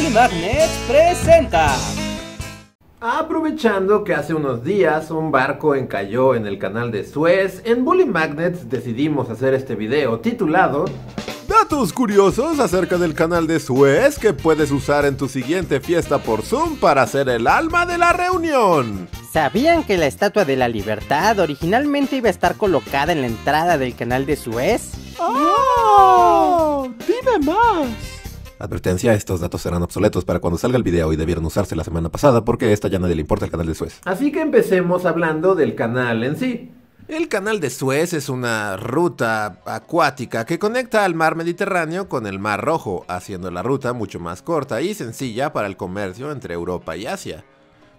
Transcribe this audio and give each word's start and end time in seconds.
Bully 0.00 0.14
Magnets 0.14 0.70
presenta. 0.88 1.76
Aprovechando 3.00 4.02
que 4.02 4.14
hace 4.14 4.32
unos 4.32 4.64
días 4.64 5.10
un 5.10 5.30
barco 5.30 5.74
encalló 5.74 6.34
en 6.34 6.46
el 6.46 6.58
canal 6.58 6.90
de 6.90 7.04
Suez, 7.04 7.60
en 7.66 7.84
Bully 7.84 8.06
Magnets 8.06 8.70
decidimos 8.70 9.28
hacer 9.28 9.52
este 9.52 9.74
video 9.74 10.20
titulado 10.20 10.86
Datos 11.46 11.92
curiosos 11.92 12.60
acerca 12.60 12.96
del 12.96 13.12
canal 13.12 13.46
de 13.46 13.60
Suez 13.60 14.18
que 14.18 14.32
puedes 14.32 14.70
usar 14.70 15.04
en 15.04 15.18
tu 15.18 15.28
siguiente 15.28 15.80
fiesta 15.80 16.16
por 16.16 16.40
Zoom 16.40 16.76
para 16.76 17.06
ser 17.06 17.28
el 17.28 17.46
alma 17.46 17.84
de 17.84 17.98
la 17.98 18.14
reunión. 18.14 19.06
¿Sabían 19.30 19.84
que 19.84 19.98
la 19.98 20.06
Estatua 20.06 20.46
de 20.46 20.56
la 20.56 20.68
Libertad 20.68 21.40
originalmente 21.40 22.16
iba 22.16 22.28
a 22.28 22.30
estar 22.30 22.56
colocada 22.56 23.12
en 23.12 23.20
la 23.20 23.26
entrada 23.26 23.76
del 23.76 23.94
canal 23.94 24.24
de 24.24 24.36
Suez? 24.36 24.92
¡Oh! 25.18 26.88
¡Dime 27.06 27.44
más! 27.44 28.09
Advertencia, 28.60 29.14
estos 29.14 29.40
datos 29.40 29.62
serán 29.62 29.82
obsoletos 29.82 30.26
para 30.26 30.38
cuando 30.38 30.58
salga 30.58 30.76
el 30.76 30.82
video 30.82 31.14
y 31.14 31.16
debieron 31.16 31.46
usarse 31.46 31.74
la 31.74 31.82
semana 31.82 32.10
pasada 32.10 32.44
porque 32.44 32.74
esta 32.74 32.88
ya 32.88 32.98
nadie 32.98 33.14
le 33.14 33.22
importa 33.22 33.46
el 33.46 33.50
canal 33.50 33.66
de 33.66 33.74
Suez. 33.74 34.00
Así 34.04 34.30
que 34.30 34.42
empecemos 34.42 35.06
hablando 35.06 35.54
del 35.54 35.74
canal 35.74 36.22
en 36.24 36.36
sí. 36.36 36.70
El 37.08 37.28
canal 37.28 37.58
de 37.58 37.70
Suez 37.70 38.12
es 38.12 38.28
una 38.28 38.76
ruta 38.76 39.62
acuática 39.64 40.44
que 40.44 40.58
conecta 40.58 41.06
al 41.06 41.14
mar 41.14 41.36
Mediterráneo 41.36 42.08
con 42.08 42.26
el 42.26 42.38
mar 42.38 42.62
Rojo, 42.62 43.06
haciendo 43.08 43.50
la 43.50 43.62
ruta 43.62 43.94
mucho 43.94 44.20
más 44.20 44.42
corta 44.42 44.82
y 44.82 44.92
sencilla 44.92 45.54
para 45.54 45.66
el 45.66 45.78
comercio 45.78 46.30
entre 46.30 46.52
Europa 46.54 46.96
y 46.96 47.06
Asia. 47.06 47.44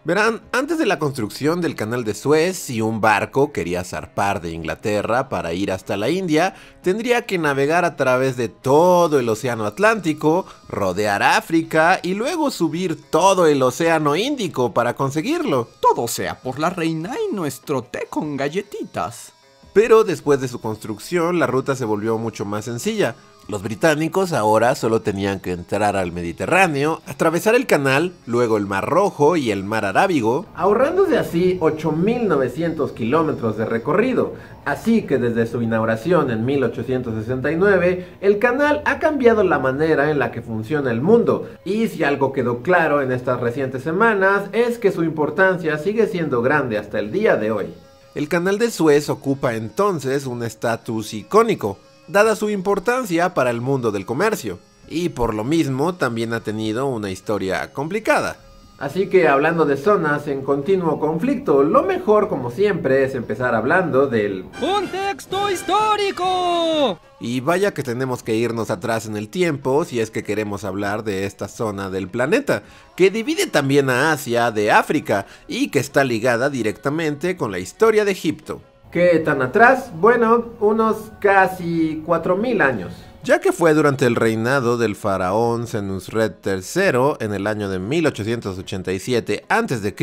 Verán, 0.04 0.42
antes 0.52 0.80
de 0.80 0.88
la 0.88 0.98
construcción 0.98 1.62
del 1.62 1.76
canal 1.76 2.04
de 2.04 2.16
Suez, 2.16 2.58
si 2.58 2.82
un 2.82 3.02
barco 3.02 3.52
quería 3.52 3.84
zarpar 3.84 4.42
de 4.42 4.50
Inglaterra 4.50 5.30
para 5.30 5.54
ir 5.54 5.72
hasta 5.72 5.96
la 5.96 6.10
India, 6.10 6.56
tendría 6.82 7.28
que 7.28 7.38
navegar 7.38 7.86
a 7.86 7.96
través 7.96 8.36
de 8.36 8.50
todo 8.50 9.20
el 9.20 9.30
Océano 9.30 9.64
Atlántico, 9.68 10.48
rodear 10.68 11.22
África 11.22 12.00
y 12.02 12.16
luego 12.16 12.50
subir 12.50 13.00
todo 13.12 13.46
el 13.46 13.62
Océano 13.62 14.16
Índico 14.16 14.74
para 14.74 14.96
conseguirlo. 14.96 15.68
Todo 15.80 16.08
sea 16.08 16.42
por 16.42 16.58
la 16.58 16.72
reina 16.72 17.16
y 17.30 17.36
nuestro 17.36 17.84
té 17.84 18.08
con 18.10 18.38
galletitas. 18.38 19.34
Pero 19.72 20.04
después 20.04 20.42
de 20.42 20.48
su 20.48 20.60
construcción, 20.60 21.38
la 21.38 21.46
ruta 21.46 21.76
se 21.76 21.86
volvió 21.86 22.18
mucho 22.18 22.44
más 22.44 22.66
sencilla. 22.66 23.16
Los 23.48 23.64
británicos 23.64 24.32
ahora 24.32 24.76
solo 24.76 25.02
tenían 25.02 25.40
que 25.40 25.52
entrar 25.52 25.98
al 25.98 26.12
Mediterráneo, 26.12 27.02
atravesar 27.06 27.54
el 27.56 27.66
canal, 27.66 28.14
luego 28.26 28.56
el 28.56 28.66
Mar 28.66 28.88
Rojo 28.88 29.36
y 29.36 29.52
el 29.52 29.64
Mar 29.64 29.84
Arábigo, 29.84 30.46
ahorrándose 30.56 31.18
así 31.18 31.58
8.900 31.60 32.94
kilómetros 32.94 33.58
de 33.58 33.66
recorrido. 33.66 34.36
Así 34.64 35.02
que 35.02 35.18
desde 35.18 35.48
su 35.48 35.62
inauguración 35.62 36.30
en 36.30 36.46
1869, 36.46 38.08
el 38.22 38.40
canal 38.40 38.84
ha 38.86 39.00
cambiado 39.00 39.44
la 39.44 39.60
manera 39.60 40.12
en 40.12 40.20
la 40.20 40.32
que 40.32 40.42
funciona 40.42 40.92
el 40.92 41.02
mundo. 41.02 41.50
Y 41.66 41.88
si 41.88 42.04
algo 42.04 42.32
quedó 42.32 42.62
claro 42.62 43.02
en 43.02 43.12
estas 43.12 43.42
recientes 43.42 43.84
semanas, 43.84 44.44
es 44.54 44.78
que 44.78 44.92
su 44.92 45.04
importancia 45.04 45.78
sigue 45.78 46.08
siendo 46.08 46.42
grande 46.42 46.78
hasta 46.78 47.00
el 47.00 47.12
día 47.12 47.36
de 47.36 47.52
hoy. 47.52 47.74
El 48.14 48.28
canal 48.28 48.60
de 48.60 48.70
Suez 48.70 49.10
ocupa 49.10 49.56
entonces 49.56 50.26
un 50.26 50.44
estatus 50.44 51.14
icónico, 51.14 51.78
dada 52.12 52.36
su 52.36 52.50
importancia 52.50 53.34
para 53.34 53.50
el 53.50 53.62
mundo 53.62 53.92
del 53.92 54.06
comercio, 54.06 54.60
y 54.88 55.10
por 55.10 55.34
lo 55.34 55.44
mismo 55.44 55.96
también 55.96 56.34
ha 56.34 56.42
tenido 56.42 56.88
una 56.88 57.10
historia 57.10 57.72
complicada. 57.74 58.38
Así 58.82 59.06
que 59.10 59.28
hablando 59.28 59.66
de 59.66 59.78
zonas 59.78 60.28
en 60.28 60.42
continuo 60.42 61.00
conflicto, 61.00 61.62
lo 61.62 61.84
mejor 61.84 62.28
como 62.28 62.50
siempre 62.50 63.04
es 63.04 63.14
empezar 63.14 63.54
hablando 63.54 64.08
del 64.08 64.46
¡Contexto 64.60 65.52
histórico! 65.52 67.00
Y 67.20 67.42
vaya 67.42 67.76
que 67.76 67.84
tenemos 67.84 68.24
que 68.24 68.36
irnos 68.36 68.72
atrás 68.72 69.06
en 69.06 69.18
el 69.18 69.30
tiempo 69.30 69.86
si 69.86 70.00
es 70.00 70.10
que 70.10 70.24
queremos 70.24 70.64
hablar 70.64 71.04
de 71.04 71.28
esta 71.28 71.48
zona 71.48 71.92
del 71.92 72.08
planeta, 72.08 72.64
que 72.96 73.12
divide 73.12 73.46
también 73.46 73.92
a 73.92 74.14
Asia 74.14 74.50
de 74.50 74.72
África 74.72 75.28
y 75.48 75.70
que 75.70 75.78
está 75.78 76.04
ligada 76.04 76.50
directamente 76.50 77.38
con 77.38 77.52
la 77.52 77.60
historia 77.60 78.04
de 78.04 78.14
Egipto. 78.14 78.64
¿Qué 78.92 79.20
tan 79.20 79.42
atrás? 79.42 79.90
Bueno, 79.96 80.48
unos 80.60 81.12
casi 81.22 82.04
4.000 82.06 82.62
años. 82.62 82.94
Ya 83.24 83.40
que 83.40 83.54
fue 83.54 83.74
durante 83.74 84.06
el 84.06 84.18
reinado 84.18 84.78
del 84.78 84.98
faraón 84.98 85.66
Senusret 85.68 86.46
III 86.46 87.14
en 87.20 87.34
el 87.34 87.48
año 87.48 87.70
de 87.70 87.80
1887 87.80 89.46
a.C. 89.48 89.96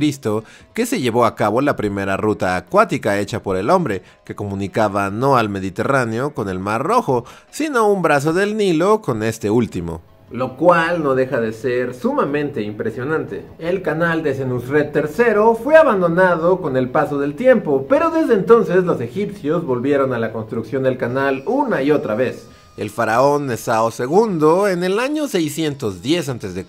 que 0.73 0.87
se 0.87 1.01
llevó 1.01 1.27
a 1.27 1.35
cabo 1.35 1.61
la 1.61 1.77
primera 1.77 2.17
ruta 2.17 2.57
acuática 2.57 3.19
hecha 3.19 3.43
por 3.43 3.59
el 3.59 3.69
hombre, 3.69 4.03
que 4.25 4.35
comunicaba 4.35 5.11
no 5.11 5.37
al 5.37 5.51
Mediterráneo 5.51 6.33
con 6.33 6.49
el 6.49 6.59
Mar 6.59 6.83
Rojo, 6.83 7.27
sino 7.51 7.89
un 7.89 8.01
brazo 8.01 8.33
del 8.33 8.57
Nilo 8.57 9.03
con 9.03 9.23
este 9.23 9.51
último 9.51 10.01
lo 10.31 10.57
cual 10.57 11.03
no 11.03 11.15
deja 11.15 11.41
de 11.41 11.53
ser 11.53 11.95
sumamente 11.95 12.63
impresionante. 12.63 13.45
El 13.59 13.83
canal 13.83 14.23
de 14.23 14.35
Senusret 14.35 14.95
III 14.95 15.57
fue 15.63 15.77
abandonado 15.77 16.61
con 16.61 16.77
el 16.77 16.91
paso 16.91 17.19
del 17.19 17.35
tiempo, 17.35 17.87
pero 17.89 18.11
desde 18.11 18.35
entonces 18.35 18.85
los 18.85 19.01
egipcios 19.01 19.65
volvieron 19.65 20.13
a 20.13 20.19
la 20.19 20.33
construcción 20.33 20.83
del 20.83 20.99
canal 20.99 21.43
una 21.47 21.83
y 21.83 21.91
otra 21.91 22.15
vez. 22.15 22.49
El 22.79 22.91
faraón 22.91 23.47
Nesao 23.47 23.91
II 23.91 24.71
en 24.71 24.85
el 24.85 25.01
año 25.01 25.27
610 25.27 26.29
a.C. 26.29 26.65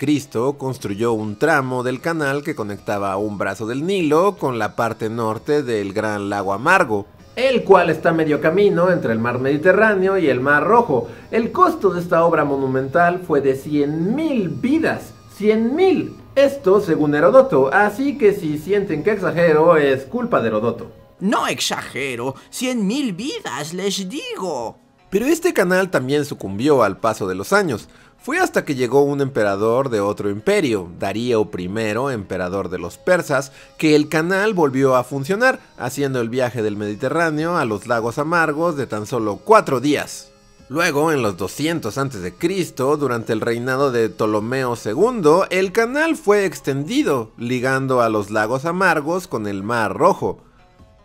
construyó 0.57 1.13
un 1.13 1.37
tramo 1.37 1.83
del 1.83 2.01
canal 2.01 2.41
que 2.43 2.55
conectaba 2.55 3.15
un 3.17 3.37
brazo 3.37 3.67
del 3.67 3.85
Nilo 3.85 4.35
con 4.35 4.57
la 4.57 4.75
parte 4.75 5.07
norte 5.11 5.61
del 5.61 5.93
Gran 5.93 6.31
Lago 6.31 6.53
Amargo, 6.53 7.05
el 7.47 7.63
cual 7.63 7.89
está 7.89 8.11
medio 8.11 8.41
camino 8.41 8.91
entre 8.91 9.13
el 9.13 9.19
mar 9.19 9.39
Mediterráneo 9.39 10.17
y 10.17 10.27
el 10.27 10.41
mar 10.41 10.65
Rojo. 10.65 11.07
El 11.31 11.53
costo 11.53 11.89
de 11.89 12.01
esta 12.01 12.25
obra 12.25 12.43
monumental 12.43 13.21
fue 13.25 13.39
de 13.39 13.55
100.000 13.55 14.59
vidas. 14.59 15.13
100.000. 15.39 16.11
Esto 16.35 16.81
según 16.81 17.15
Herodoto, 17.15 17.73
así 17.73 18.17
que 18.17 18.33
si 18.33 18.57
sienten 18.57 19.03
que 19.03 19.11
exagero 19.11 19.77
es 19.77 20.03
culpa 20.03 20.41
de 20.41 20.49
Herodoto. 20.49 20.91
No 21.21 21.47
exagero, 21.47 22.35
100.000 22.51 23.15
vidas, 23.15 23.73
les 23.73 24.09
digo. 24.09 24.77
Pero 25.09 25.25
este 25.25 25.53
canal 25.53 25.89
también 25.89 26.25
sucumbió 26.25 26.83
al 26.83 26.97
paso 26.97 27.27
de 27.27 27.35
los 27.35 27.53
años. 27.53 27.87
Fue 28.21 28.37
hasta 28.39 28.65
que 28.65 28.75
llegó 28.75 29.03
un 29.03 29.21
emperador 29.21 29.89
de 29.89 30.01
otro 30.01 30.29
imperio, 30.29 30.89
Darío 30.99 31.49
I, 31.57 32.13
emperador 32.13 32.69
de 32.69 32.77
los 32.77 32.97
persas, 32.97 33.53
que 33.77 33.95
el 33.95 34.09
canal 34.09 34.53
volvió 34.53 34.97
a 34.97 35.05
funcionar, 35.05 35.61
haciendo 35.77 36.19
el 36.19 36.27
viaje 36.27 36.61
del 36.61 36.75
Mediterráneo 36.75 37.55
a 37.55 37.63
los 37.63 37.87
lagos 37.87 38.17
amargos 38.17 38.75
de 38.75 38.87
tan 38.87 39.05
solo 39.05 39.37
cuatro 39.37 39.79
días. 39.79 40.31
Luego, 40.67 41.13
en 41.13 41.21
los 41.21 41.37
200 41.37 41.97
a.C., 41.97 42.73
durante 42.99 43.33
el 43.33 43.41
reinado 43.41 43.89
de 43.91 44.09
Ptolomeo 44.09 44.77
II, 44.83 45.47
el 45.49 45.71
canal 45.71 46.17
fue 46.17 46.45
extendido, 46.45 47.31
ligando 47.37 48.01
a 48.01 48.09
los 48.09 48.31
lagos 48.31 48.65
amargos 48.65 49.27
con 49.27 49.47
el 49.47 49.63
Mar 49.63 49.97
Rojo. 49.97 50.43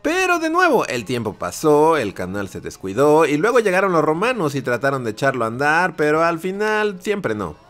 Pero 0.04 0.38
de 0.38 0.50
nuevo, 0.50 0.86
el 0.86 1.06
tiempo 1.06 1.32
pasó, 1.32 1.96
el 1.96 2.12
canal 2.12 2.50
se 2.50 2.60
descuidó 2.60 3.24
y 3.24 3.38
luego 3.38 3.60
llegaron 3.60 3.92
los 3.92 4.04
romanos 4.04 4.54
y 4.54 4.60
trataron 4.60 5.02
de 5.02 5.12
echarlo 5.12 5.44
a 5.44 5.48
andar, 5.48 5.96
pero 5.96 6.22
al 6.22 6.38
final 6.38 6.98
siempre 7.00 7.34
no. 7.34 7.63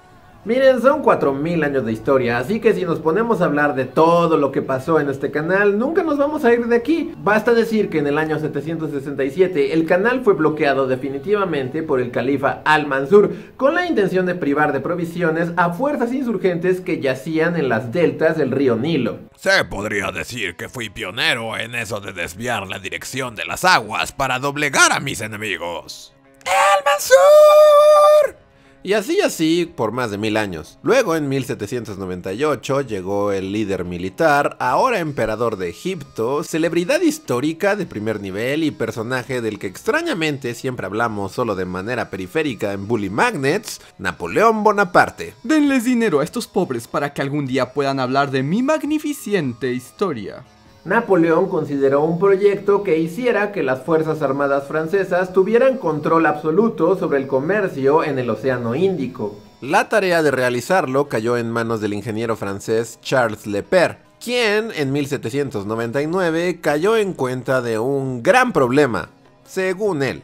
Miren, 0.47 0.83
son 0.83 1.01
4000 1.01 1.65
años 1.65 1.87
de 1.87 1.93
historia, 1.93 2.37
así 2.37 2.61
que 2.61 2.75
si 2.75 2.85
nos 2.85 2.99
ponemos 2.99 3.41
a 3.41 3.47
hablar 3.47 3.75
de 3.75 3.87
todo 3.87 4.37
lo 4.37 4.53
que 4.53 4.61
pasó 4.61 5.01
en 5.01 5.09
este 5.09 5.31
canal, 5.31 5.79
nunca 5.79 6.03
nos 6.03 6.19
vamos 6.19 6.45
a 6.45 6.53
ir 6.53 6.67
de 6.67 6.77
aquí. 6.77 7.15
Basta 7.17 7.55
decir 7.55 7.89
que 7.89 8.01
en 8.01 8.09
el 8.09 8.19
año 8.19 8.39
767 8.39 9.73
el 9.73 9.87
canal 9.87 10.23
fue 10.23 10.35
bloqueado 10.35 10.87
definitivamente 10.87 11.83
por 11.83 11.99
el 11.99 12.11
califa 12.11 12.61
Al-Mansur 12.67 13.33
con 13.57 13.75
la 13.75 13.87
intención 13.87 14.27
de 14.27 14.35
privar 14.35 14.75
de 14.75 14.81
provisiones 14.81 15.51
a 15.57 15.73
fuerzas 15.73 16.13
insurgentes 16.13 16.83
que 16.83 17.01
yacían 17.01 17.57
en 17.57 17.71
las 17.71 17.91
deltas 17.91 18.37
del 18.37 18.51
río 18.51 18.77
Nilo. 18.77 19.21
Se 19.37 19.65
podría 19.65 20.13
decir 20.13 20.57
que 20.57 20.69
fui 20.69 20.91
pionero 20.91 21.57
en 21.57 21.75
eso 21.75 22.01
de 22.01 22.13
desviar 22.13 22.67
la 22.67 22.79
dirección 22.79 23.35
de 23.35 23.47
las 23.47 23.65
aguas 23.65 24.13
para 24.13 24.39
doblegar 24.39 24.93
a 24.93 25.01
mis 25.01 25.23
enemigos. 25.23 26.13
¡El 26.45 26.85
Mansur! 26.85 28.44
Y 28.87 28.93
así 28.93 29.23
así 29.23 29.65
por 29.65 29.93
más 29.93 30.11
de 30.11 30.19
mil 30.19 30.37
años. 30.37 30.79
Luego 30.83 31.17
en 31.17 31.27
1798 31.27 32.83
llegó 32.83 33.33
el 33.33 33.51
líder 33.51 33.87
militar, 33.87 34.59
ahora 34.61 34.99
emperador 34.99 35.57
de 35.57 35.71
Egipto, 35.71 36.45
celebridad 36.45 37.01
histórica 37.01 37.77
de 37.77 37.87
primer 37.87 38.21
nivel 38.21 38.63
y 38.63 38.71
personaje 38.71 39.41
del 39.41 39.59
que 39.59 39.69
extrañamente 39.69 40.55
siempre 40.55 40.85
hablamos 40.85 41.33
solo 41.33 41.55
de 41.55 41.65
manera 41.65 42.11
periférica 42.11 42.75
en 42.75 42.87
Bully 42.87 43.09
Magnets, 43.09 43.81
Napoleón 43.97 44.63
Bonaparte. 44.63 45.33
Denles 45.45 45.85
dinero 45.85 46.21
a 46.21 46.25
estos 46.25 46.47
pobres 46.47 46.87
para 46.87 47.15
que 47.15 47.23
algún 47.23 47.47
día 47.47 47.73
puedan 47.73 47.99
hablar 47.99 48.31
de 48.31 48.43
mi 48.43 48.63
magnificente 48.63 49.73
historia. 49.73 50.45
Napoleón 50.85 51.49
consideró 51.49 52.05
un 52.05 52.19
proyecto 52.19 52.83
que 52.83 52.99
hiciera 52.99 53.53
que 53.53 53.63
las 53.63 53.83
Fuerzas 53.83 54.21
Armadas 54.21 54.69
francesas 54.69 55.33
tuvieran 55.33 55.79
control 55.79 56.27
absoluto 56.27 56.99
sobre 56.99 57.19
el 57.19 57.27
comercio 57.27 58.05
en 58.05 58.19
el 58.19 58.29
Océano 58.29 58.75
Índico. 58.75 59.35
La 59.63 59.89
tarea 59.89 60.23
de 60.23 60.31
realizarlo 60.31 61.09
cayó 61.09 61.39
en 61.39 61.51
manos 61.51 61.81
del 61.81 61.95
ingeniero 61.95 62.37
francés 62.37 62.99
Charles 63.01 63.47
Lepere, 63.47 63.97
quien 64.23 64.73
en 64.77 64.93
1799 64.93 66.61
cayó 66.61 66.99
en 66.99 67.15
cuenta 67.15 67.63
de 67.63 67.79
un 67.79 68.23
gran 68.23 68.53
problema, 68.53 69.09
según 69.47 70.03
él. 70.03 70.23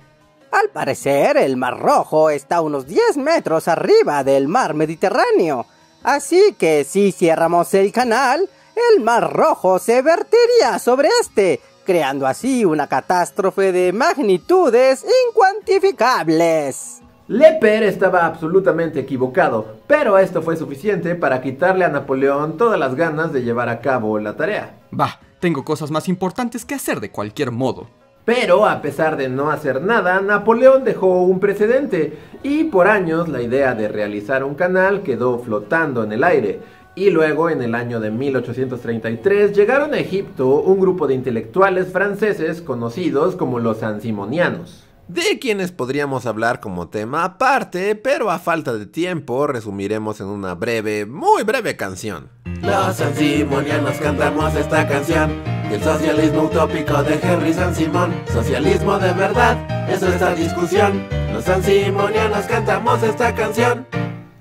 Al 0.51 0.69
parecer, 0.69 1.39
el 1.39 1.57
Mar 1.57 1.79
Rojo 1.79 2.29
está 2.29 2.57
a 2.57 2.61
unos 2.61 2.87
10 2.87 3.17
metros 3.17 3.67
arriba 3.67 4.25
del 4.25 4.47
mar 4.47 4.75
Mediterráneo. 4.75 5.65
Así 6.03 6.55
que 6.59 6.85
si 6.85 7.13
cerramos 7.13 7.73
el 7.73 7.93
canal, 7.93 8.47
el 8.95 9.03
mar 9.03 9.33
rojo 9.33 9.79
se 9.79 10.03
vertiría 10.03 10.79
sobre 10.79 11.09
este, 11.21 11.61
creando 11.85 12.27
así 12.27 12.65
una 12.65 12.87
catástrofe 12.87 13.73
de 13.73 13.93
magnitudes 13.93 15.05
incuantificables. 15.29 17.01
Leper 17.29 17.85
estaba 17.85 18.27
absolutamente 18.27 18.99
equivocado, 18.99 19.77
pero 19.87 20.19
esto 20.19 20.43
fue 20.43 20.57
suficiente 20.57 21.15
para 21.15 21.41
quitarle 21.41 21.85
a 21.85 21.89
Napoleón 21.89 22.57
todas 22.57 22.79
las 22.79 22.97
ganas 22.97 23.33
de 23.33 23.43
llevar 23.43 23.69
a 23.69 23.81
cabo 23.81 24.19
la 24.19 24.37
tarea. 24.37 24.75
Bah, 24.91 25.21
tengo 25.39 25.65
cosas 25.65 25.93
más 25.93 26.09
importantes 26.09 26.65
que 26.65 26.75
hacer 26.75 26.99
de 26.99 27.13
cualquier 27.13 27.53
modo. 27.53 27.87
Pero 28.25 28.67
a 28.67 28.83
pesar 28.83 29.17
de 29.17 29.29
no 29.29 29.51
hacer 29.51 29.81
nada, 29.81 30.21
Napoleón 30.21 30.85
dejó 30.85 31.23
un 31.23 31.41
precedente 31.41 32.19
y 32.43 32.65
por 32.65 32.87
años 32.87 33.29
la 33.29 33.43
idea 33.43 33.75
de 33.75 33.89
realizar 33.89 34.45
un 34.45 34.55
canal 34.55 35.03
quedó 35.03 35.39
flotando 35.39 36.05
en 36.05 36.13
el 36.13 36.23
aire. 36.25 36.61
Y 36.95 37.11
luego 37.11 37.51
en 37.51 37.63
el 37.63 37.75
año 37.75 38.01
de 38.01 38.11
1833 38.11 39.57
llegaron 39.57 39.95
a 39.95 39.99
Egipto 39.99 40.61
un 40.61 40.81
grupo 40.81 41.07
de 41.07 41.15
intelectuales 41.15 41.93
franceses 41.93 42.61
conocidos 42.61 43.37
como 43.37 43.59
los 43.61 43.83
Ansimonianos. 43.83 44.85
De 45.07 45.41
quienes 45.41 45.73
podríamos 45.73 46.25
hablar 46.27 46.61
como 46.61 46.89
tema 46.89 47.25
aparte, 47.25 47.97
pero 47.97 48.31
a 48.31 48.39
falta 48.39 48.73
de 48.73 48.87
tiempo 48.87 49.49
resumiremos 49.49 50.21
en 50.21 50.29
una 50.29 50.55
breve, 50.55 51.05
muy 51.05 51.43
breve 51.43 51.75
canción. 51.75 52.29
Los 52.63 53.01
ansimonianos 53.01 53.97
cantamos 53.97 54.55
esta 54.55 54.87
canción 54.87 55.33
El 55.73 55.83
socialismo 55.83 56.43
utópico 56.43 57.03
de 57.03 57.19
Henry 57.21 57.53
San 57.53 57.75
Simón. 57.75 58.15
Socialismo 58.33 58.99
de 58.99 59.13
verdad, 59.15 59.91
eso 59.91 60.07
es 60.07 60.21
la 60.21 60.35
discusión. 60.35 61.05
Los 61.33 61.49
ansimonianos 61.49 62.45
cantamos 62.47 63.03
esta 63.03 63.35
canción 63.35 63.89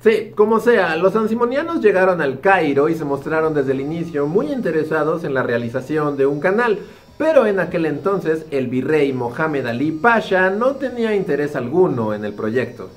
Sí, 0.01 0.31
como 0.33 0.61
sea, 0.61 0.95
los 0.95 1.13
ansimonianos 1.17 1.81
llegaron 1.81 2.21
al 2.21 2.39
Cairo 2.39 2.87
y 2.87 2.95
se 2.95 3.03
mostraron 3.03 3.53
desde 3.53 3.73
el 3.73 3.81
inicio 3.81 4.27
muy 4.27 4.49
interesados 4.49 5.25
en 5.25 5.33
la 5.33 5.43
realización 5.43 6.15
de 6.15 6.25
un 6.25 6.39
canal, 6.39 6.79
pero 7.17 7.45
en 7.45 7.59
aquel 7.59 7.85
entonces 7.85 8.45
el 8.49 8.67
virrey 8.67 9.11
Mohamed 9.11 9.65
Ali 9.65 9.91
Pasha 9.91 10.51
no 10.51 10.75
tenía 10.75 11.13
interés 11.13 11.57
alguno 11.57 12.13
en 12.13 12.23
el 12.23 12.31
proyecto. 12.31 12.89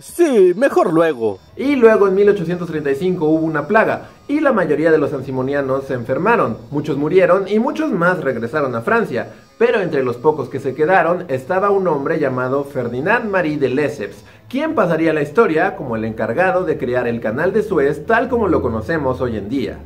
Sí, 0.00 0.52
mejor 0.54 0.92
luego. 0.92 1.38
Y 1.56 1.76
luego 1.76 2.08
en 2.08 2.14
1835 2.14 3.24
hubo 3.24 3.46
una 3.46 3.66
plaga 3.66 4.08
y 4.28 4.40
la 4.40 4.52
mayoría 4.52 4.90
de 4.90 4.98
los 4.98 5.14
ansimonianos 5.14 5.84
se 5.84 5.94
enfermaron, 5.94 6.58
muchos 6.70 6.98
murieron 6.98 7.48
y 7.48 7.58
muchos 7.58 7.90
más 7.90 8.20
regresaron 8.20 8.74
a 8.74 8.82
Francia, 8.82 9.32
pero 9.56 9.80
entre 9.80 10.02
los 10.02 10.16
pocos 10.16 10.50
que 10.50 10.60
se 10.60 10.74
quedaron 10.74 11.24
estaba 11.28 11.70
un 11.70 11.88
hombre 11.88 12.18
llamado 12.18 12.64
Ferdinand 12.64 13.30
Marie 13.30 13.58
de 13.58 13.70
Lesseps, 13.70 14.24
quien 14.50 14.74
pasaría 14.74 15.12
la 15.12 15.22
historia 15.22 15.76
como 15.76 15.94
el 15.94 16.04
encargado 16.04 16.64
de 16.64 16.76
crear 16.76 17.06
el 17.06 17.20
canal 17.20 17.52
de 17.52 17.62
Suez 17.62 18.04
tal 18.04 18.28
como 18.28 18.48
lo 18.48 18.60
conocemos 18.60 19.20
hoy 19.20 19.36
en 19.36 19.48
día. 19.48 19.78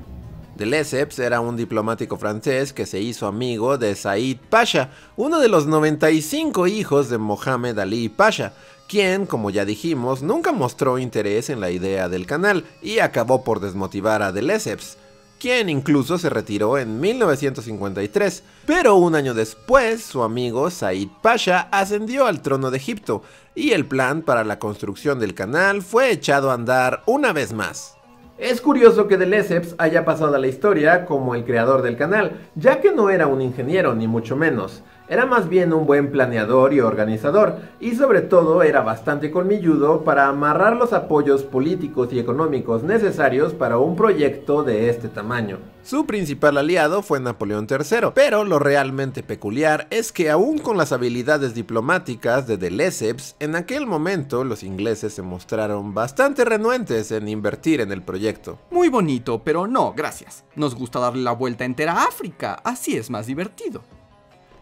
De 0.56 0.64
Lesseps 0.64 1.18
era 1.18 1.40
un 1.40 1.56
diplomático 1.56 2.16
francés 2.16 2.72
que 2.72 2.86
se 2.86 2.98
hizo 2.98 3.26
amigo 3.26 3.76
de 3.76 3.94
Said 3.94 4.38
Pasha, 4.48 4.88
uno 5.16 5.38
de 5.38 5.48
los 5.48 5.66
95 5.66 6.66
hijos 6.66 7.10
de 7.10 7.18
Mohamed 7.18 7.78
Ali 7.78 8.08
Pasha, 8.08 8.54
quien, 8.88 9.26
como 9.26 9.50
ya 9.50 9.66
dijimos, 9.66 10.22
nunca 10.22 10.52
mostró 10.52 10.98
interés 10.98 11.50
en 11.50 11.60
la 11.60 11.70
idea 11.70 12.08
del 12.08 12.26
canal 12.26 12.64
y 12.80 13.00
acabó 13.00 13.44
por 13.44 13.60
desmotivar 13.60 14.22
a 14.22 14.32
De 14.32 14.40
Lesseps, 14.40 14.96
quien 15.38 15.68
incluso 15.68 16.18
se 16.18 16.30
retiró 16.30 16.78
en 16.78 17.00
1953. 17.00 18.42
Pero 18.66 18.96
un 18.96 19.14
año 19.14 19.34
después, 19.34 20.02
su 20.02 20.22
amigo 20.22 20.70
Said 20.70 21.08
Pasha 21.22 21.68
ascendió 21.70 22.26
al 22.26 22.42
trono 22.42 22.70
de 22.70 22.78
Egipto 22.78 23.22
y 23.54 23.72
el 23.72 23.86
plan 23.86 24.22
para 24.22 24.44
la 24.44 24.58
construcción 24.58 25.18
del 25.18 25.34
canal 25.34 25.82
fue 25.82 26.10
echado 26.10 26.50
a 26.50 26.54
andar 26.54 27.02
una 27.06 27.32
vez 27.32 27.52
más. 27.52 27.93
Es 28.36 28.60
curioso 28.60 29.06
que 29.06 29.16
De 29.16 29.26
Lesseps 29.26 29.76
haya 29.78 30.04
pasado 30.04 30.34
a 30.34 30.40
la 30.40 30.48
historia 30.48 31.06
como 31.06 31.36
el 31.36 31.44
creador 31.44 31.82
del 31.82 31.96
canal, 31.96 32.32
ya 32.56 32.80
que 32.80 32.90
no 32.90 33.08
era 33.08 33.28
un 33.28 33.40
ingeniero 33.40 33.94
ni 33.94 34.08
mucho 34.08 34.34
menos. 34.34 34.82
Era 35.08 35.24
más 35.24 35.48
bien 35.48 35.72
un 35.72 35.86
buen 35.86 36.10
planeador 36.10 36.74
y 36.74 36.80
organizador, 36.80 37.58
y 37.78 37.94
sobre 37.94 38.22
todo 38.22 38.64
era 38.64 38.80
bastante 38.80 39.30
colmilludo 39.30 40.02
para 40.02 40.26
amarrar 40.26 40.74
los 40.74 40.92
apoyos 40.92 41.44
políticos 41.44 42.08
y 42.12 42.18
económicos 42.18 42.82
necesarios 42.82 43.54
para 43.54 43.78
un 43.78 43.94
proyecto 43.94 44.64
de 44.64 44.90
este 44.90 45.06
tamaño. 45.06 45.58
Su 45.84 46.06
principal 46.06 46.56
aliado 46.56 47.02
fue 47.02 47.20
Napoleón 47.20 47.66
III, 47.68 48.08
pero 48.14 48.44
lo 48.44 48.58
realmente 48.58 49.22
peculiar 49.22 49.86
es 49.90 50.12
que 50.12 50.30
aún 50.30 50.56
con 50.56 50.78
las 50.78 50.92
habilidades 50.92 51.54
diplomáticas 51.54 52.46
de 52.46 52.56
de 52.56 52.70
Lesseps, 52.70 53.36
en 53.38 53.54
aquel 53.54 53.86
momento 53.86 54.44
los 54.44 54.62
ingleses 54.62 55.12
se 55.12 55.20
mostraron 55.20 55.92
bastante 55.92 56.46
renuentes 56.46 57.12
en 57.12 57.28
invertir 57.28 57.82
en 57.82 57.92
el 57.92 58.00
proyecto. 58.00 58.58
Muy 58.70 58.88
bonito, 58.88 59.42
pero 59.44 59.66
no, 59.66 59.92
gracias. 59.92 60.44
Nos 60.56 60.74
gusta 60.74 61.00
darle 61.00 61.22
la 61.22 61.32
vuelta 61.32 61.66
entera 61.66 61.92
a 61.92 62.04
África, 62.04 62.54
así 62.64 62.96
es 62.96 63.10
más 63.10 63.26
divertido 63.26 63.84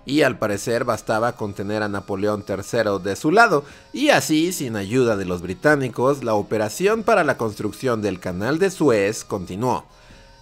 y 0.05 0.23
al 0.23 0.37
parecer 0.37 0.85
bastaba 0.85 1.37
con 1.37 1.55
tener 1.55 1.81
a 1.85 1.89
Napoleón 1.89 2.45
III 2.49 3.01
de 3.01 3.15
su 3.15 3.31
lado, 3.31 3.65
y 3.93 4.09
así, 4.09 4.53
sin 4.53 4.75
ayuda 4.75 5.17
de 5.17 5.25
los 5.25 5.43
británicos, 5.43 6.25
la 6.25 6.35
operación 6.35 7.05
para 7.05 7.23
la 7.23 7.37
construcción 7.37 8.03
del 8.03 8.19
canal 8.19 8.59
de 8.59 8.71
Suez 8.71 9.23
continuó. 9.23 9.85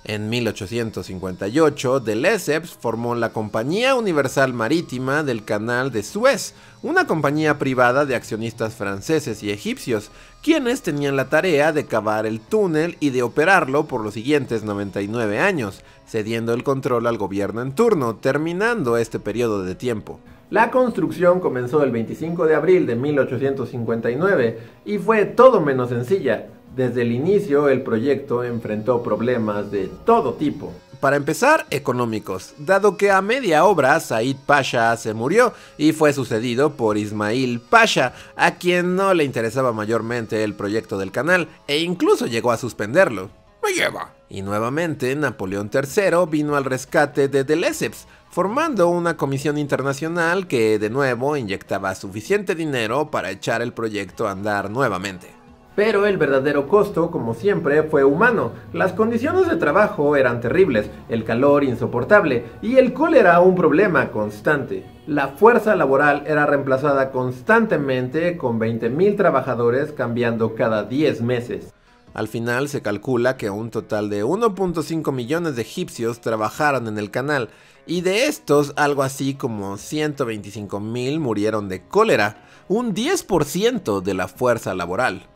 En 0.05 0.31
1858, 0.31 2.01
de 2.01 2.15
Lesseps 2.17 2.71
formó 2.71 3.15
la 3.15 3.35
Compañía 3.35 3.95
Universal 3.95 4.55
Marítima 4.55 5.23
del 5.23 5.45
Canal 5.45 5.93
de 5.93 6.03
Suez, 6.03 6.55
una 6.83 7.07
compañía 7.07 7.59
privada 7.59 8.07
de 8.07 8.15
accionistas 8.15 8.75
franceses 8.75 9.43
y 9.43 9.51
egipcios, 9.51 10.11
quienes 10.43 10.81
tenían 10.81 11.17
la 11.17 11.29
tarea 11.29 11.73
de 11.73 11.85
cavar 11.85 12.25
el 12.25 12.41
túnel 12.41 12.97
y 12.99 13.11
de 13.11 13.23
operarlo 13.23 13.85
por 13.85 14.03
los 14.03 14.15
siguientes 14.15 14.65
99 14.65 15.39
años, 15.39 15.83
cediendo 16.07 16.55
el 16.55 16.65
control 16.65 17.07
al 17.07 17.19
gobierno 17.19 17.61
en 17.61 17.75
turno, 17.75 18.17
terminando 18.17 18.97
este 18.97 19.21
periodo 19.21 19.65
de 19.65 19.75
tiempo. 19.75 20.19
La 20.49 20.71
construcción 20.71 21.41
comenzó 21.41 21.85
el 21.85 21.91
25 21.91 22.47
de 22.47 22.55
abril 22.55 22.87
de 22.87 22.97
1859 22.97 24.59
y 24.87 24.99
fue 24.99 25.27
todo 25.27 25.61
menos 25.61 25.91
sencilla. 25.91 26.49
Desde 26.75 27.03
el 27.03 27.13
inicio 27.13 27.69
el 27.69 27.83
proyecto 27.83 28.45
enfrentó 28.45 29.03
problemas 29.03 29.71
de 29.71 29.89
todo 30.05 30.35
tipo. 30.35 30.73
Para 31.01 31.17
empezar, 31.17 31.67
económicos, 31.71 32.53
dado 32.59 32.99
que 32.99 33.11
a 33.11 33.23
media 33.23 33.65
obra 33.65 33.99
Said 34.01 34.37
Pasha 34.45 34.95
se 34.99 35.15
murió 35.15 35.55
y 35.79 35.93
fue 35.93 36.13
sucedido 36.13 36.77
por 36.77 36.99
Ismail 36.99 37.59
Pasha, 37.61 38.13
a 38.37 38.57
quien 38.57 38.97
no 38.97 39.15
le 39.15 39.25
interesaba 39.25 39.73
mayormente 39.73 40.45
el 40.45 40.55
proyecto 40.55 40.99
del 40.99 41.11
canal 41.11 41.49
e 41.67 41.79
incluso 41.79 42.27
llegó 42.27 42.53
a 42.53 42.59
suspenderlo. 42.59 43.31
Me 43.63 43.73
lleva. 43.73 44.13
Y 44.29 44.43
nuevamente 44.43 45.17
Napoleón 45.17 45.71
III 45.73 46.27
vino 46.31 46.55
al 46.55 46.67
rescate 46.67 47.29
de 47.29 47.45
De 47.45 47.57
Lesseps, 47.57 48.07
formando 48.31 48.89
una 48.89 49.17
comisión 49.17 49.57
internacional 49.57 50.47
que 50.47 50.79
de 50.79 50.91
nuevo 50.91 51.35
inyectaba 51.37 51.95
suficiente 51.95 52.55
dinero 52.55 53.11
para 53.11 53.31
echar 53.31 53.63
el 53.63 53.73
proyecto 53.73 54.29
a 54.29 54.33
andar 54.33 54.71
nuevamente. 54.71 55.40
Pero 55.77 56.07
el 56.07 56.19
verdadero 56.19 56.69
costo, 56.69 57.11
como 57.11 57.35
siempre, 57.35 57.85
fue 57.85 58.05
humano. 58.05 58.53
Las 58.73 58.93
condiciones 58.93 59.49
de 59.49 59.57
trabajo 59.57 60.17
eran 60.17 60.41
terribles, 60.41 60.91
el 61.09 61.25
calor 61.25 61.65
insoportable 61.65 62.45
y 62.61 62.77
el 62.77 62.93
cólera 62.93 63.41
un 63.41 63.55
problema 63.55 64.11
constante. 64.11 64.85
La 65.07 65.29
fuerza 65.29 65.77
laboral 65.77 66.25
era 66.27 66.47
reemplazada 66.47 67.11
constantemente 67.11 68.37
con 68.37 68.59
20.000 68.59 69.17
trabajadores 69.17 69.93
cambiando 69.93 70.55
cada 70.55 70.85
10 70.85 71.23
meses. 71.23 71.73
Al 72.13 72.27
final 72.27 72.69
se 72.69 72.83
calcula 72.83 73.37
que 73.37 73.51
un 73.51 73.71
total 73.71 74.11
de 74.11 74.25
1.5 74.25 75.13
millones 75.13 75.55
de 75.55 75.63
egipcios 75.63 76.21
trabajaron 76.21 76.89
en 76.89 76.99
el 76.99 77.11
canal 77.11 77.51
y 77.87 78.01
de 78.01 78.27
estos 78.27 78.73
algo 78.77 79.05
así 79.05 79.35
como 79.35 79.77
125 79.77 80.81
mil 80.81 81.21
murieron 81.21 81.69
de 81.69 81.83
cólera, 81.87 82.45
un 82.69 82.95
10% 82.95 84.01
de 84.03 84.15
la 84.15 84.27
fuerza 84.27 84.75
laboral. 84.75 85.29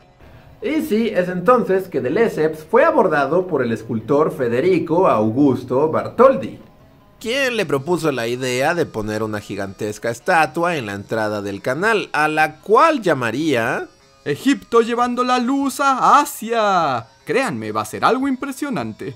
Y 0.61 0.81
sí, 0.81 1.09
es 1.09 1.29
entonces 1.29 1.87
que 1.87 2.01
de 2.01 2.09
Lesseps 2.09 2.63
fue 2.63 2.83
abordado 2.83 3.47
por 3.47 3.61
el 3.61 3.71
escultor 3.71 4.31
Federico 4.31 5.07
Augusto 5.07 5.89
Bartoldi. 5.89 6.59
Quien 7.19 7.57
le 7.57 7.65
propuso 7.65 8.11
la 8.11 8.27
idea 8.27 8.75
de 8.75 8.85
poner 8.85 9.23
una 9.23 9.39
gigantesca 9.39 10.09
estatua 10.09 10.75
en 10.75 10.85
la 10.85 10.93
entrada 10.93 11.41
del 11.41 11.61
canal, 11.61 12.09
a 12.13 12.27
la 12.27 12.61
cual 12.61 13.01
llamaría... 13.01 13.87
Egipto 14.25 14.81
llevando 14.81 15.23
la 15.23 15.37
luz 15.37 15.79
a 15.79 16.19
Asia. 16.19 17.05
Créanme, 17.25 17.71
va 17.71 17.81
a 17.81 17.85
ser 17.85 18.03
algo 18.03 18.27
impresionante. 18.27 19.15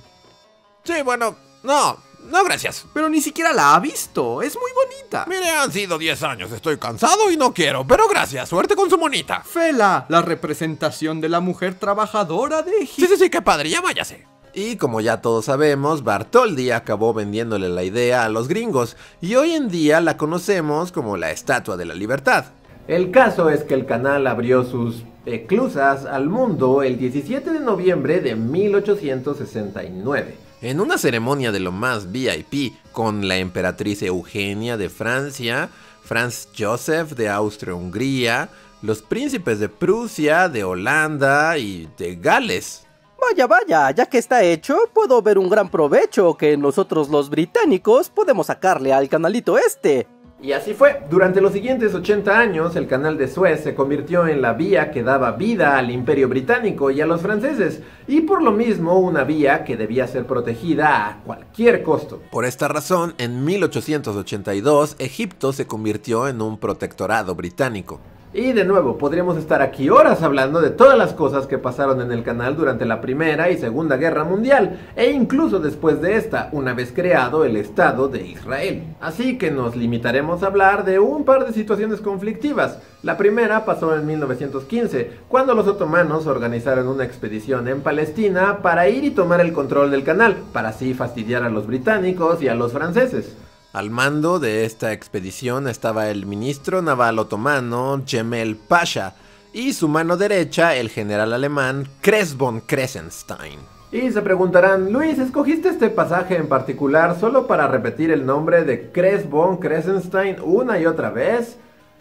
Sí, 0.84 1.02
bueno, 1.04 1.36
no, 1.64 1.98
no, 2.26 2.44
gracias. 2.44 2.86
Pero 2.94 3.10
ni 3.10 3.22
siquiera 3.22 3.54
la 3.54 3.76
ha 3.76 3.80
visto. 3.80 4.42
Es 4.42 4.56
muy 4.56 4.72
bonita. 4.74 5.26
Mire, 5.28 5.50
han 5.50 5.72
sido 5.72 5.98
10 5.98 6.24
años. 6.24 6.52
Estoy 6.52 6.78
cansado 6.78 7.32
y 7.32 7.38
no 7.38 7.54
quiero. 7.54 7.86
Pero 7.88 8.08
gracias. 8.08 8.50
Suerte 8.50 8.76
con 8.76 8.90
su 8.90 8.98
monita. 8.98 9.42
Fela, 9.42 10.06
la 10.10 10.22
representación 10.22 11.22
de 11.22 11.30
la 11.30 11.40
mujer 11.40 11.76
trabajadora 11.76 12.62
de 12.62 12.72
Egipto. 12.82 13.02
Sí, 13.02 13.08
sí, 13.08 13.24
sí, 13.24 13.30
qué 13.30 13.42
padre. 13.42 13.70
Ya 13.70 13.82
váyase. 13.82 14.28
Y 14.54 14.78
como 14.78 15.02
ya 15.02 15.22
todos 15.22 15.46
sabemos, 15.46 16.04
Bartoldi 16.04 16.72
acabó 16.72 17.14
vendiéndole 17.14 17.70
la 17.70 17.84
idea 17.84 18.26
a 18.26 18.30
los 18.30 18.48
gringos 18.48 18.98
y 19.22 19.36
hoy 19.36 19.52
en 19.52 19.70
día 19.70 20.02
la 20.02 20.18
conocemos 20.18 20.92
como 20.92 21.18
la 21.18 21.30
Estatua 21.32 21.78
de 21.78 21.86
la 21.86 21.94
Libertad. 21.94 22.46
El 22.88 23.12
caso 23.12 23.52
es 23.52 23.64
que 23.64 23.76
el 23.76 23.86
canal 23.86 24.26
abrió 24.26 24.64
sus 24.64 25.04
eclusas 25.28 26.06
al 26.06 26.30
mundo 26.30 26.82
el 26.82 26.98
17 26.98 27.52
de 27.52 27.60
noviembre 27.60 28.22
de 28.22 28.36
1869. 28.36 30.49
En 30.62 30.82
una 30.82 30.98
ceremonia 30.98 31.54
de 31.54 31.62
lo 31.62 31.72
más 31.72 32.12
VIP 32.12 32.74
con 32.92 33.30
la 33.30 33.38
emperatriz 33.38 34.02
Eugenia 34.02 34.76
de 34.76 34.90
Francia, 34.90 35.70
Franz 36.04 36.50
Joseph 36.58 37.12
de 37.12 37.30
Austria-Hungría, 37.30 38.50
los 38.82 39.02
príncipes 39.02 39.60
de 39.62 39.70
Prusia, 39.70 40.50
de 40.50 40.66
Holanda 40.66 41.58
y 41.58 41.88
de 41.98 42.18
Gales. 42.18 42.86
Vaya, 43.22 43.48
vaya, 43.48 43.92
ya 43.92 44.06
que 44.06 44.18
está 44.18 44.44
hecho, 44.44 44.78
puedo 44.94 45.22
ver 45.22 45.38
un 45.38 45.50
gran 45.50 45.70
provecho 45.70 46.36
que 46.36 46.58
nosotros 46.58 47.08
los 47.08 47.30
británicos 47.30 48.10
podemos 48.10 48.48
sacarle 48.48 48.92
al 48.92 49.08
canalito 49.08 49.58
este. 49.58 50.08
Y 50.42 50.54
así 50.54 50.74
fue. 50.74 51.02
Durante 51.10 51.42
los 51.42 51.52
siguientes 51.52 51.94
80 51.94 52.40
años, 52.40 52.76
el 52.78 52.88
canal 52.88 53.18
de 53.18 53.28
Suez 53.28 53.62
se 53.62 53.76
convirtió 53.76 54.26
en 54.26 54.42
la 54.42 54.54
vía 54.54 54.90
que 54.90 55.04
daba 55.04 55.34
vida 55.34 55.78
al 55.78 55.92
imperio 55.92 56.30
británico 56.30 56.92
y 56.92 57.02
a 57.02 57.06
los 57.06 57.22
franceses, 57.22 57.82
y 58.08 58.22
por 58.22 58.42
lo 58.42 58.52
mismo 58.52 59.00
una 59.00 59.26
vía 59.26 59.66
que 59.66 59.76
debía 59.76 60.08
ser 60.08 60.26
protegida 60.26 61.08
a 61.08 61.20
cualquier 61.26 61.84
costo. 61.84 62.22
Por 62.32 62.46
esta 62.46 62.70
razón, 62.70 63.16
en 63.18 63.44
1882, 63.44 64.96
Egipto 65.00 65.52
se 65.52 65.68
convirtió 65.68 66.30
en 66.30 66.42
un 66.42 66.58
protectorado 66.58 67.36
británico. 67.36 68.00
Y 68.32 68.54
de 68.54 68.64
nuevo, 68.64 69.00
podríamos 69.00 69.38
estar 69.38 69.64
aquí 69.64 69.90
horas 69.90 70.22
hablando 70.22 70.62
de 70.62 70.70
todas 70.70 70.96
las 70.96 71.14
cosas 71.14 71.48
que 71.48 71.58
pasaron 71.58 72.00
en 72.00 72.12
el 72.12 72.22
canal 72.22 72.56
durante 72.56 72.86
la 72.86 73.02
Primera 73.02 73.50
y 73.50 73.58
Segunda 73.58 73.98
Guerra 73.98 74.24
Mundial, 74.24 74.92
e 74.96 75.10
incluso 75.10 75.58
después 75.60 76.00
de 76.00 76.16
esta, 76.16 76.50
una 76.52 76.76
vez 76.76 76.92
creado 76.94 77.44
el 77.44 77.58
Estado 77.58 78.08
de 78.08 78.24
Israel. 78.28 78.84
Así 79.02 79.40
que 79.40 79.50
nos 79.50 79.76
limitaremos 79.76 80.44
a 80.44 80.46
hablar 80.46 80.86
de 80.86 81.00
un 81.00 81.26
par 81.26 81.48
de 81.48 81.54
situaciones 81.54 82.02
conflictivas. 82.02 82.78
La 83.02 83.18
primera 83.18 83.66
pasó 83.66 83.96
en 83.96 84.06
1915, 84.06 85.10
cuando 85.28 85.56
los 85.56 85.66
otomanos 85.68 86.28
organizaron 86.28 86.88
una 86.88 87.06
expedición 87.06 87.68
en 87.68 87.82
Palestina 87.82 88.60
para 88.62 88.90
ir 88.90 89.06
y 89.06 89.10
tomar 89.10 89.42
el 89.42 89.54
control 89.54 89.90
del 89.90 90.04
canal, 90.04 90.38
para 90.54 90.70
así 90.70 90.94
fastidiar 90.94 91.42
a 91.42 91.50
los 91.50 91.66
británicos 91.66 92.44
y 92.44 92.48
a 92.48 92.54
los 92.54 92.74
franceses. 92.74 93.36
Al 93.72 93.92
mando 93.92 94.40
de 94.40 94.66
esta 94.66 94.94
expedición 94.94 95.68
estaba 95.68 96.10
el 96.10 96.26
ministro 96.26 96.82
naval 96.82 97.20
otomano 97.20 98.02
Gemel 98.04 98.56
Pasha 98.56 99.14
y 99.54 99.74
su 99.74 99.88
mano 99.88 100.18
derecha 100.18 100.76
el 100.76 100.90
general 100.90 101.34
alemán 101.34 101.88
Cresbon 102.02 102.62
Kressenstein. 102.62 103.60
Y 103.92 104.12
se 104.12 104.24
preguntarán, 104.24 104.92
Luis, 104.92 105.20
¿escogiste 105.20 105.70
este 105.70 105.92
pasaje 105.92 106.36
en 106.36 106.48
particular 106.48 107.20
solo 107.20 107.46
para 107.46 107.68
repetir 107.68 108.10
el 108.10 108.26
nombre 108.26 108.64
de 108.64 108.90
Cresbon 108.92 109.58
Kressenstein 109.58 110.38
una 110.42 110.80
y 110.80 110.88
otra 110.88 111.12
vez? 111.12 111.58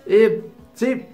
Y 0.07 0.41
sí, 0.75 1.05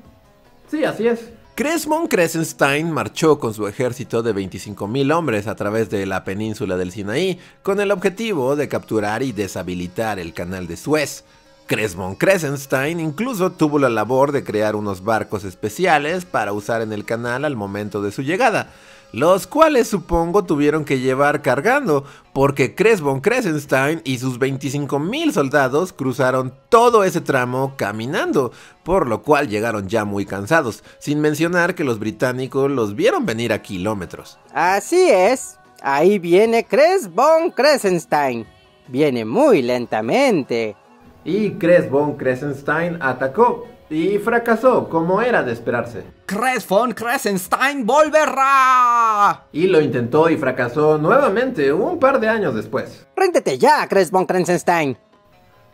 sí, 0.68 0.84
así 0.84 1.08
es. 1.08 1.30
Cresmon 1.56 2.08
Kressenstein 2.08 2.90
marchó 2.90 3.38
con 3.38 3.54
su 3.54 3.68
ejército 3.68 4.25
de 4.25 4.34
25.000 4.34 5.14
hombres 5.14 5.46
a 5.46 5.54
través 5.54 5.88
de 5.88 6.04
la 6.04 6.25
península 6.25 6.76
del 6.76 6.90
Sinaí 6.90 7.38
con 7.62 7.78
el 7.78 7.92
objetivo 7.92 8.56
de 8.56 8.66
capturar 8.66 9.23
y 9.23 9.30
deshabilitar 9.30 10.18
el 10.18 10.34
canal 10.34 10.66
de 10.66 10.76
Suez. 10.76 11.23
Cresmon 11.68 12.16
Kressenstein 12.16 12.99
incluso 12.99 13.52
tuvo 13.52 13.78
la 13.78 13.88
labor 13.88 14.32
de 14.32 14.42
crear 14.42 14.75
unos 14.75 15.04
barcos 15.04 15.44
especiales 15.44 16.25
para 16.25 16.52
usar 16.52 16.82
en 16.82 16.92
el 16.92 17.04
canal 17.04 17.44
al 17.44 17.54
momento 17.54 18.02
de 18.02 18.11
su 18.11 18.23
llegada, 18.23 18.73
los 19.14 19.47
cuales 19.47 19.87
supongo 19.87 20.44
tuvieron 20.44 20.85
que 20.85 20.99
llevar 20.99 21.40
cargando, 21.40 22.04
porque 22.33 22.75
Cresbon 22.75 23.21
Kressenstein 23.21 24.00
y 24.02 24.18
sus 24.18 24.40
25.000 24.40 25.30
soldados 25.30 25.92
cruzaron 25.92 26.52
todo 26.68 27.04
ese 27.04 27.21
tramo 27.21 27.75
caminando, 27.76 28.50
por 28.83 29.06
lo 29.06 29.23
cual 29.23 29.49
llegaron 29.49 29.88
ya 29.88 30.04
muy 30.04 30.26
cansados, 30.26 30.83
sin 30.99 31.21
mencionar 31.21 31.76
que 31.76 31.85
los 31.85 32.00
británicos 32.00 32.68
los 32.68 32.97
vieron 32.97 33.25
venir 33.25 33.52
a 33.52 33.62
kilómetros. 33.62 34.37
Así 34.52 35.09
es, 35.09 35.59
ahí 35.80 36.18
viene 36.18 36.64
Cresbon 36.64 37.52
Kressenstein. 37.52 38.44
Viene 38.88 39.25
muy 39.25 39.62
lentamente. 39.62 40.75
Y 41.25 41.52
Cresbon 41.52 42.16
Kressenstein 42.16 42.99
atacó, 43.00 43.66
y 43.94 44.18
fracasó, 44.18 44.88
como 44.88 45.22
era 45.22 45.42
de 45.42 45.52
esperarse. 45.52 46.02
Cresbon 46.26 46.92
Kressenstein 46.92 47.86
volverá. 47.86 49.44
Y 49.52 49.68
lo 49.68 49.80
intentó 49.80 50.28
y 50.28 50.36
fracasó 50.36 50.98
nuevamente 50.98 51.72
un 51.72 51.98
par 52.00 52.18
de 52.18 52.28
años 52.28 52.54
después. 52.54 53.06
Réndete 53.16 53.56
ya, 53.56 53.86
Cresbon 53.88 54.26
Kressenstein. 54.26 54.98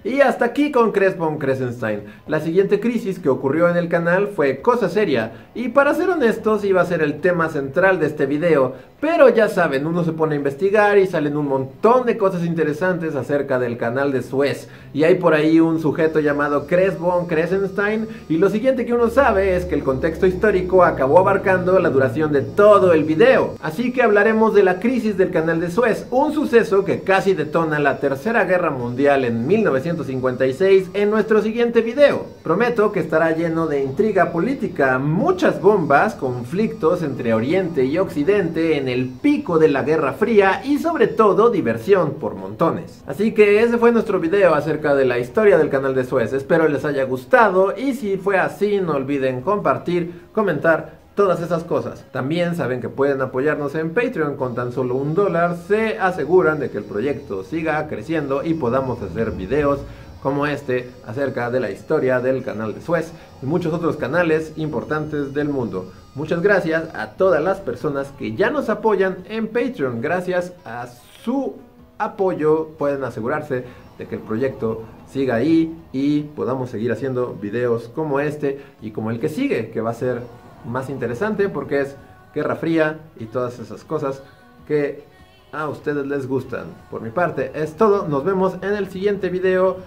Y 0.02 0.22
hasta 0.22 0.46
aquí 0.46 0.72
con 0.72 0.92
Cresbon 0.92 1.36
Kressenstein. 1.36 2.04
La 2.26 2.40
siguiente 2.40 2.80
crisis 2.80 3.18
que 3.18 3.28
ocurrió 3.28 3.68
en 3.68 3.76
el 3.76 3.90
canal 3.90 4.28
fue 4.28 4.62
cosa 4.62 4.88
seria, 4.88 5.32
y 5.54 5.68
para 5.68 5.92
ser 5.92 6.08
honestos 6.08 6.64
iba 6.64 6.80
a 6.80 6.86
ser 6.86 7.02
el 7.02 7.20
tema 7.20 7.50
central 7.50 8.00
de 8.00 8.06
este 8.06 8.24
video, 8.24 8.76
pero 8.98 9.28
ya 9.28 9.48
saben, 9.48 9.86
uno 9.86 10.02
se 10.02 10.12
pone 10.12 10.34
a 10.34 10.38
investigar 10.38 10.96
y 10.96 11.06
salen 11.06 11.36
un 11.36 11.48
montón 11.48 12.06
de 12.06 12.16
cosas 12.16 12.44
interesantes 12.44 13.14
acerca 13.14 13.58
del 13.58 13.76
canal 13.76 14.10
de 14.10 14.22
Suez, 14.22 14.68
y 14.94 15.04
hay 15.04 15.16
por 15.16 15.34
ahí 15.34 15.60
un 15.60 15.80
sujeto 15.80 16.20
llamado 16.20 16.66
Cresbon 16.66 17.26
Kressenstein, 17.26 18.08
y 18.30 18.38
lo 18.38 18.48
siguiente 18.48 18.86
que 18.86 18.94
uno 18.94 19.10
sabe 19.10 19.54
es 19.54 19.66
que 19.66 19.74
el 19.74 19.84
contexto 19.84 20.26
histórico 20.26 20.82
acabó 20.82 21.18
abarcando 21.18 21.78
la 21.78 21.90
duración 21.90 22.32
de 22.32 22.40
todo 22.40 22.94
el 22.94 23.04
video. 23.04 23.54
Así 23.60 23.92
que 23.92 24.02
hablaremos 24.02 24.54
de 24.54 24.62
la 24.62 24.80
crisis 24.80 25.18
del 25.18 25.30
canal 25.30 25.60
de 25.60 25.70
Suez, 25.70 26.06
un 26.10 26.32
suceso 26.32 26.86
que 26.86 27.00
casi 27.00 27.34
detona 27.34 27.78
la 27.78 28.00
Tercera 28.00 28.44
Guerra 28.44 28.70
Mundial 28.70 29.26
en 29.26 29.46
1900 29.46 29.89
1956 29.94 30.90
en 30.94 31.10
nuestro 31.10 31.42
siguiente 31.42 31.80
video. 31.80 32.26
Prometo 32.42 32.92
que 32.92 33.00
estará 33.00 33.32
lleno 33.32 33.66
de 33.66 33.82
intriga 33.82 34.32
política, 34.32 34.98
muchas 34.98 35.60
bombas, 35.60 36.14
conflictos 36.14 37.02
entre 37.02 37.34
Oriente 37.34 37.84
y 37.84 37.98
Occidente 37.98 38.76
en 38.76 38.88
el 38.88 39.08
pico 39.08 39.58
de 39.58 39.68
la 39.68 39.82
Guerra 39.82 40.12
Fría 40.12 40.62
y 40.64 40.78
sobre 40.78 41.08
todo 41.08 41.50
diversión 41.50 42.14
por 42.14 42.34
montones. 42.34 43.02
Así 43.06 43.32
que 43.32 43.62
ese 43.62 43.78
fue 43.78 43.92
nuestro 43.92 44.20
video 44.20 44.54
acerca 44.54 44.94
de 44.94 45.04
la 45.04 45.18
historia 45.18 45.58
del 45.58 45.70
canal 45.70 45.94
de 45.94 46.04
Suez. 46.04 46.32
Espero 46.32 46.68
les 46.68 46.84
haya 46.84 47.04
gustado 47.04 47.76
y 47.76 47.94
si 47.94 48.16
fue 48.16 48.38
así 48.38 48.80
no 48.80 48.92
olviden 48.92 49.40
compartir, 49.42 50.28
comentar 50.32 50.99
todas 51.20 51.42
esas 51.42 51.64
cosas. 51.64 52.02
También 52.12 52.56
saben 52.56 52.80
que 52.80 52.88
pueden 52.88 53.20
apoyarnos 53.20 53.74
en 53.74 53.90
Patreon 53.90 54.38
con 54.38 54.54
tan 54.54 54.72
solo 54.72 54.94
un 54.94 55.14
dólar. 55.14 55.54
Se 55.68 55.98
aseguran 55.98 56.58
de 56.58 56.70
que 56.70 56.78
el 56.78 56.84
proyecto 56.84 57.44
siga 57.44 57.86
creciendo 57.88 58.42
y 58.42 58.54
podamos 58.54 59.02
hacer 59.02 59.32
videos 59.32 59.80
como 60.22 60.46
este 60.46 60.88
acerca 61.06 61.50
de 61.50 61.60
la 61.60 61.70
historia 61.70 62.20
del 62.20 62.42
canal 62.42 62.72
de 62.72 62.80
Suez 62.80 63.12
y 63.42 63.44
muchos 63.44 63.74
otros 63.74 63.98
canales 63.98 64.54
importantes 64.56 65.34
del 65.34 65.50
mundo. 65.50 65.92
Muchas 66.14 66.40
gracias 66.40 66.84
a 66.94 67.08
todas 67.10 67.44
las 67.44 67.58
personas 67.58 68.14
que 68.18 68.34
ya 68.34 68.48
nos 68.48 68.70
apoyan 68.70 69.18
en 69.28 69.48
Patreon. 69.48 70.00
Gracias 70.00 70.54
a 70.64 70.86
su 71.22 71.56
apoyo 71.98 72.68
pueden 72.78 73.04
asegurarse 73.04 73.64
de 73.98 74.06
que 74.06 74.14
el 74.14 74.22
proyecto 74.22 74.84
siga 75.06 75.34
ahí 75.34 75.76
y 75.92 76.22
podamos 76.22 76.70
seguir 76.70 76.92
haciendo 76.92 77.34
videos 77.34 77.90
como 77.94 78.20
este 78.20 78.62
y 78.80 78.92
como 78.92 79.10
el 79.10 79.20
que 79.20 79.28
sigue, 79.28 79.70
que 79.70 79.82
va 79.82 79.90
a 79.90 79.94
ser 79.94 80.22
más 80.64 80.90
interesante 80.90 81.48
porque 81.48 81.80
es 81.80 81.96
Guerra 82.34 82.56
Fría 82.56 82.98
y 83.18 83.26
todas 83.26 83.58
esas 83.58 83.84
cosas 83.84 84.22
que 84.66 85.04
a 85.52 85.68
ustedes 85.68 86.06
les 86.06 86.26
gustan. 86.26 86.66
Por 86.90 87.02
mi 87.02 87.10
parte 87.10 87.50
es 87.54 87.76
todo, 87.76 88.06
nos 88.06 88.24
vemos 88.24 88.54
en 88.62 88.74
el 88.74 88.88
siguiente 88.88 89.28
video. 89.28 89.78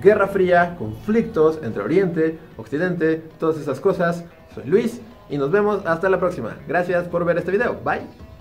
Guerra 0.00 0.26
Fría, 0.26 0.76
conflictos 0.78 1.60
entre 1.62 1.82
Oriente, 1.82 2.38
Occidente, 2.56 3.22
todas 3.38 3.58
esas 3.58 3.78
cosas. 3.78 4.24
Soy 4.54 4.64
Luis 4.64 5.00
y 5.28 5.36
nos 5.38 5.50
vemos 5.50 5.84
hasta 5.86 6.08
la 6.08 6.18
próxima. 6.18 6.56
Gracias 6.66 7.08
por 7.08 7.24
ver 7.24 7.38
este 7.38 7.52
video. 7.52 7.78
Bye. 7.84 8.31